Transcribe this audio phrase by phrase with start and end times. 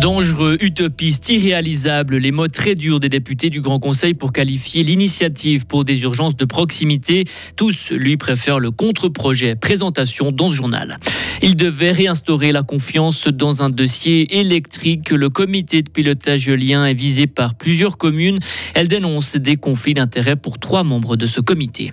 [0.00, 5.66] Dangereux, utopiste, irréalisable, les mots très durs des députés du Grand Conseil pour qualifier l'initiative
[5.66, 7.24] pour des urgences de proximité.
[7.54, 9.56] Tous lui préfèrent le contre-projet.
[9.56, 10.96] Présentation dans ce journal.
[11.42, 15.10] Il devait réinstaurer la confiance dans un dossier électrique.
[15.10, 18.38] Le comité de pilotage lien est visé par plusieurs communes.
[18.74, 21.92] Elle dénonce des conflits d'intérêts pour trois membres de ce comité.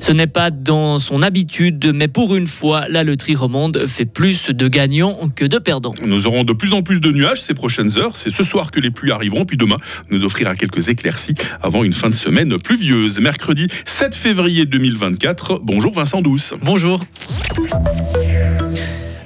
[0.00, 4.48] Ce n'est pas dans son habitude, mais pour une fois, la loterie romande fait plus
[4.48, 5.94] de gagnants que de perdants.
[6.02, 8.16] Nous aurons de plus en plus de nuages ces prochaines heures.
[8.16, 9.76] C'est ce soir que les pluies arriveront, puis demain
[10.10, 13.20] nous offrira quelques éclaircies avant une fin de semaine pluvieuse.
[13.20, 15.60] Mercredi 7 février 2024.
[15.62, 16.54] Bonjour Vincent Douce.
[16.62, 17.00] Bonjour.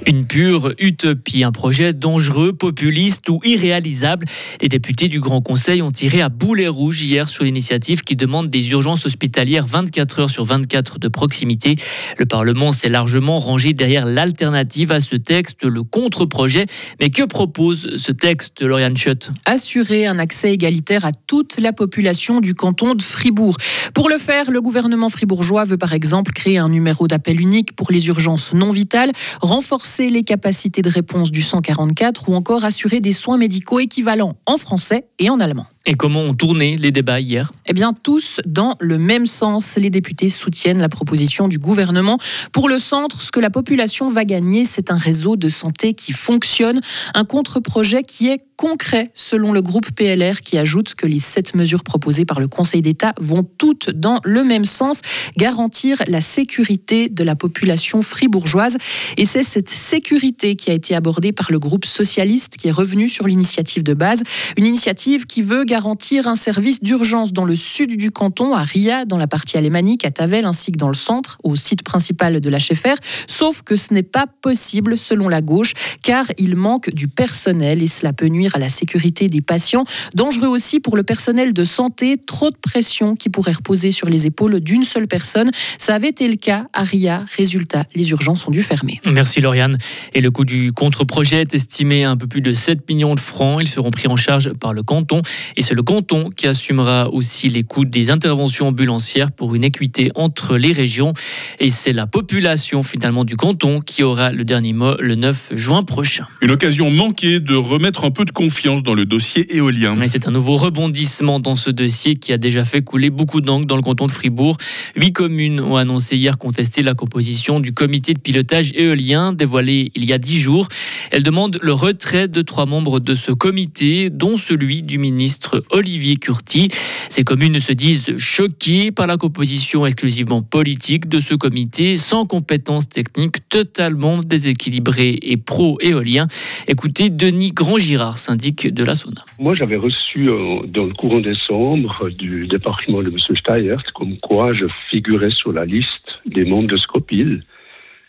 [0.07, 4.27] Une pure utopie, un projet dangereux, populiste ou irréalisable.
[4.61, 8.51] Les députés du Grand Conseil ont tiré à boulet rouge hier sur l'initiative qui demande
[8.51, 11.75] des urgences hospitalières 24 heures sur 24 de proximité.
[12.19, 16.67] Le Parlement s'est largement rangé derrière l'alternative à ce texte, le contre-projet.
[16.99, 19.31] Mais que propose ce texte, Lauriane Schott?
[19.45, 23.57] Assurer un accès égalitaire à toute la population du canton de Fribourg.
[23.95, 27.91] Pour le faire, le gouvernement fribourgeois veut par exemple créer un numéro d'appel unique pour
[27.91, 33.13] les urgences non vitales, renforcer les capacités de réponse du 144 ou encore assurer des
[33.13, 35.67] soins médicaux équivalents en français et en allemand.
[35.87, 37.51] Et comment ont tourné les débats hier?
[37.67, 39.75] Eh bien, tous dans le même sens.
[39.75, 42.17] Les députés soutiennent la proposition du gouvernement.
[42.51, 46.11] Pour le centre, ce que la population va gagner, c'est un réseau de santé qui
[46.11, 46.81] fonctionne,
[47.13, 51.83] un contre-projet qui est concret, selon le groupe PLR, qui ajoute que les sept mesures
[51.83, 55.01] proposées par le Conseil d'État vont toutes dans le même sens,
[55.37, 58.77] garantir la sécurité de la population fribourgeoise.
[59.17, 63.07] Et c'est cette sécurité qui a été abordée par le groupe socialiste, qui est revenu
[63.07, 64.23] sur l'initiative de base,
[64.57, 69.03] une initiative qui veut garantir un service d'urgence dans le sud du canton, à Ria,
[69.05, 72.49] dans la partie alémanique, à Tavel, ainsi que dans le centre, au site principal de
[72.49, 72.95] l'HFR.
[73.27, 77.87] Sauf que ce n'est pas possible selon la gauche, car il manque du personnel et
[77.87, 79.83] cela peut nuire à la sécurité des patients.
[80.13, 84.25] Dangereux aussi pour le personnel de santé, trop de pression qui pourrait reposer sur les
[84.25, 85.51] épaules d'une seule personne.
[85.77, 87.25] Ça avait été le cas à Ria.
[87.37, 89.01] Résultat, les urgences ont dû fermer.
[89.05, 89.77] Merci Lauriane.
[90.13, 93.19] Et le coût du contre-projet est estimé à un peu plus de 7 millions de
[93.19, 93.59] francs.
[93.61, 95.21] Ils seront pris en charge par le canton
[95.65, 100.57] c'est le canton qui assumera aussi les coûts des interventions ambulancières pour une équité entre
[100.57, 101.13] les régions.
[101.59, 105.81] Et c'est la population finalement du canton qui aura le dernier mot le 9 juin
[105.81, 106.27] prochain.
[106.43, 109.95] Une occasion manquée de remettre un peu de confiance dans le dossier éolien.
[110.05, 113.75] C'est un nouveau rebondissement dans ce dossier qui a déjà fait couler beaucoup d'encre dans
[113.75, 114.57] le canton de Fribourg.
[114.95, 120.05] Huit communes ont annoncé hier contester la composition du comité de pilotage éolien dévoilé il
[120.05, 120.67] y a dix jours.
[121.09, 126.17] Elles demandent le retrait de trois membres de ce comité, dont celui du ministre Olivier
[126.17, 126.69] Curti.
[127.09, 132.89] Ces communes se disent choquées par la composition exclusivement politique de ce comité, sans compétences
[132.89, 136.27] techniques, totalement déséquilibré et pro-éolien.
[136.67, 139.21] Écoutez Denis Grand-Girard, syndic de la SONA.
[139.39, 143.17] Moi, j'avais reçu euh, dans le courant décembre du département de M.
[143.35, 145.87] Steyert, comme quoi je figurais sur la liste
[146.25, 147.43] des membres de Scopil.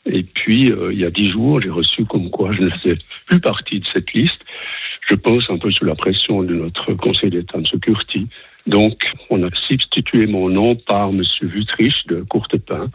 [0.07, 2.99] Et puis, euh, il y a dix jours, j'ai reçu comme quoi je ne faisais
[3.27, 4.41] plus partie de cette liste
[5.09, 7.81] je pense, un peu sous la pression de notre Conseil d'État, M.
[7.81, 8.27] Curti.
[8.67, 11.23] Donc, on a substitué mon nom par M.
[11.43, 12.91] Vutrich de Courtepin.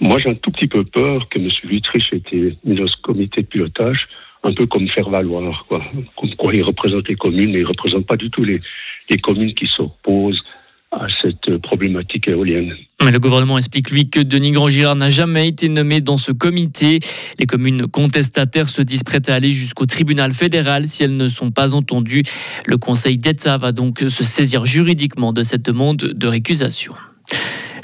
[0.00, 1.48] Moi, j'ai un tout petit peu peur que M.
[1.64, 4.06] Vutrich ait été mis dans ce comité de pilotage,
[4.42, 5.82] un peu comme faire valoir, quoi.
[6.16, 8.60] Comme quoi il représente les communes, mais il ne représente pas du tout les
[9.22, 10.42] communes qui s'opposent
[11.00, 12.72] à cette problématique éolienne.
[13.02, 17.00] Mais le gouvernement explique, lui, que Denis Grand-Girard n'a jamais été nommé dans ce comité.
[17.38, 21.50] Les communes contestataires se disent prêtes à aller jusqu'au tribunal fédéral si elles ne sont
[21.50, 22.22] pas entendues.
[22.66, 26.94] Le Conseil d'État va donc se saisir juridiquement de cette demande de récusation.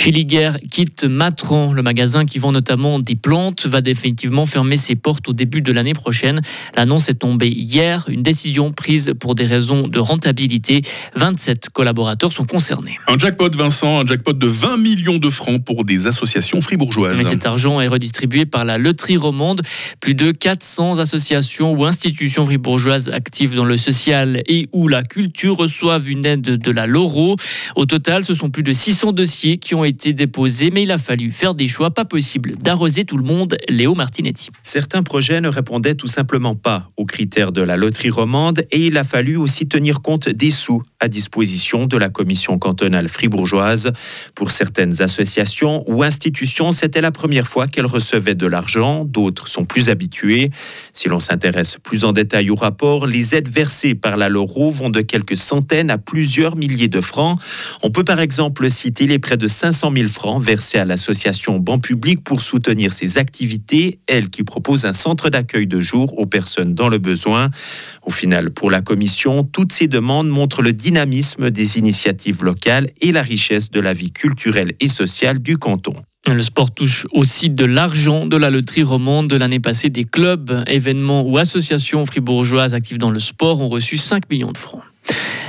[0.00, 1.75] Schilliger quitte Matran.
[1.75, 5.72] Le magasin qui vend notamment des plantes va définitivement fermer ses portes au début de
[5.72, 6.41] l'année prochaine.
[6.75, 10.81] L'annonce est tombée hier, une décision prise pour des raisons de rentabilité.
[11.16, 12.99] 27 collaborateurs sont concernés.
[13.09, 17.19] Un jackpot, Vincent, un jackpot de 20 millions de francs pour des associations fribourgeoises.
[17.19, 19.60] Mais cet argent est redistribué par la loterie romande.
[20.01, 25.59] Plus de 400 associations ou institutions fribourgeoises actives dans le social et ou la culture
[25.59, 27.36] reçoivent une aide de la Loro.
[27.77, 30.91] Au total, ce sont plus de 600 dossiers qui ont été été déposés, mais il
[30.91, 31.91] a fallu faire des choix.
[31.91, 33.57] Pas possible d'arroser tout le monde.
[33.69, 34.51] Léo Martinetti.
[34.63, 38.97] Certains projets ne répondaient tout simplement pas aux critères de la loterie romande et il
[38.97, 43.92] a fallu aussi tenir compte des sous à disposition de la commission cantonale fribourgeoise.
[44.34, 49.04] Pour certaines associations ou institutions, c'était la première fois qu'elles recevaient de l'argent.
[49.04, 50.51] D'autres sont plus habitués.
[50.92, 54.91] Si l'on s'intéresse plus en détail au rapport, les aides versées par la Loro vont
[54.91, 57.41] de quelques centaines à plusieurs milliers de francs.
[57.83, 61.59] On peut par exemple citer les près de 500 500 000 francs versés à l'association
[61.59, 66.27] Banc Public pour soutenir ses activités, elle qui propose un centre d'accueil de jour aux
[66.27, 67.48] personnes dans le besoin.
[68.03, 73.10] Au final, pour la commission, toutes ces demandes montrent le dynamisme des initiatives locales et
[73.10, 75.94] la richesse de la vie culturelle et sociale du canton.
[76.30, 79.28] Le sport touche aussi de l'argent de la loterie romande.
[79.28, 83.97] De l'année passée, des clubs, événements ou associations fribourgeoises actives dans le sport ont reçu
[83.97, 84.82] 5 millions de francs.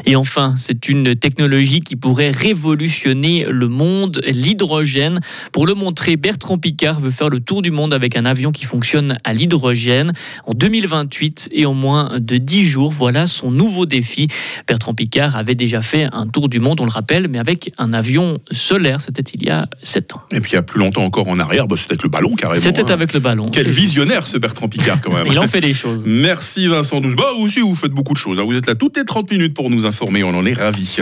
[0.06, 5.20] Et enfin, c'est une technologie qui pourrait révolutionner le monde, l'hydrogène.
[5.52, 8.66] Pour le montrer, Bertrand Picard veut faire le tour du monde avec un avion qui
[8.66, 10.12] fonctionne à l'hydrogène
[10.46, 12.92] en 2028 et en moins de 10 jours.
[12.92, 14.28] Voilà son nouveau défi.
[14.68, 17.94] Bertrand Picard avait déjà fait un tour du monde, on le rappelle, mais avec un
[17.94, 19.02] avion solaire.
[19.02, 20.22] C'était il y a 7 ans.
[20.32, 22.62] Et puis il y a plus longtemps encore en arrière, bah, c'était le ballon carrément.
[22.62, 22.94] C'était hein.
[22.94, 23.50] avec le ballon.
[23.52, 25.28] Quel visionnaire ce Bertrand Picard quand même.
[25.32, 26.04] il en fait des choses.
[26.06, 27.16] Merci Vincent Douze.
[27.16, 28.40] Bah, vous aussi, vous faites beaucoup de choses.
[28.40, 28.44] hein.
[28.44, 31.00] Vous êtes là toutes les 30 minutes pour nous On en est ravis.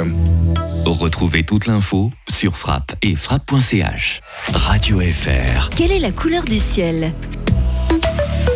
[0.86, 4.22] Retrouvez toute l'info sur frappe et frappe.ch.
[4.54, 5.70] Radio FR.
[5.70, 7.14] Quelle est la couleur du ciel?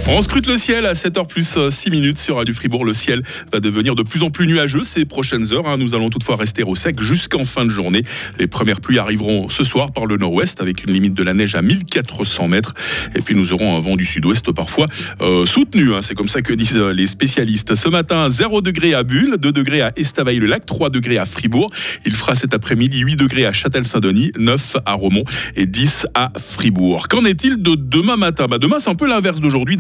[0.06, 2.84] On scrute le ciel à 7h plus 6 minutes sur Radio Fribourg.
[2.84, 3.24] Le ciel
[3.54, 5.68] va devenir de plus en plus nuageux ces prochaines heures.
[5.68, 5.78] hein.
[5.78, 8.04] Nous allons toutefois rester au sec jusqu'en fin de journée.
[8.38, 11.56] Les premières pluies arriveront ce soir par le nord-ouest avec une limite de la neige
[11.56, 12.74] à 1400 mètres.
[13.16, 14.88] Et puis nous aurons un vent du sud-ouest parfois
[15.22, 15.94] euh, soutenu.
[15.94, 16.02] hein.
[16.02, 17.74] C'est comme ça que disent euh, les spécialistes.
[17.76, 21.70] Ce matin, 0 degré à Bulle, 2 degrés à Estavayer-le-Lac, 3 degrés à Fribourg.
[22.06, 25.24] Il fera cet après-midi 8 degrés à Châtel-Saint-Denis, 9 à Romont
[25.56, 27.08] et 10 à Fribourg.
[27.08, 28.48] Qu'en est-il de demain matin?
[28.50, 29.78] Bah Demain, c'est un peu l'inverse d'aujourd'hui.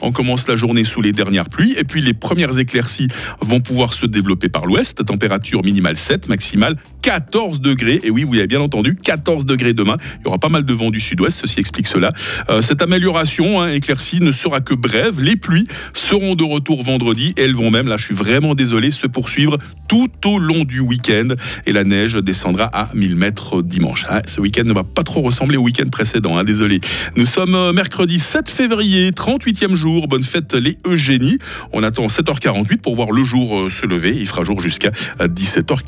[0.00, 3.08] On commence la journée sous les dernières pluies et puis les premières éclaircies
[3.40, 5.04] vont pouvoir se développer par l'ouest.
[5.04, 6.76] Température minimale 7, maximale
[7.08, 8.02] 14 degrés.
[8.04, 9.96] Et oui, vous l'avez bien entendu, 14 degrés demain.
[10.20, 12.12] Il y aura pas mal de vent du sud-ouest, ceci explique cela.
[12.50, 15.18] Euh, cette amélioration hein, éclaircie ne sera que brève.
[15.18, 18.90] Les pluies seront de retour vendredi et elles vont même, là je suis vraiment désolé,
[18.90, 19.56] se poursuivre
[19.88, 21.28] tout au long du week-end.
[21.64, 24.04] Et la neige descendra à 1000 mètres dimanche.
[24.10, 26.78] Ah, ce week-end ne va pas trop ressembler au week-end précédent, hein, désolé.
[27.16, 30.08] Nous sommes euh, mercredi 7 février, 38e jour.
[30.08, 31.38] Bonne fête les Eugénies.
[31.72, 34.14] On attend 7h48 pour voir le jour euh, se lever.
[34.14, 34.90] Il fera jour jusqu'à
[35.22, 35.78] euh, 17h40.